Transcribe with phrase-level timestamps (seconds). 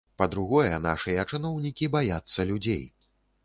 [0.19, 2.85] Па-другое, нашыя чыноўнікі баяцца людзей.